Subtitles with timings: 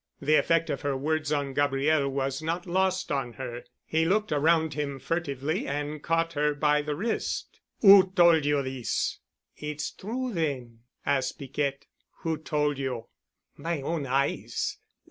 [0.19, 3.63] The effect of her words on Gabriel was not lost on her.
[3.85, 7.59] He looked around him furtively and caught her by the wrist.
[7.81, 9.19] "Who told you this?"
[9.55, 11.85] "It's true, then?" asked Piquette.
[12.21, 13.09] "Who told you?"
[13.57, 14.79] "My own eyes.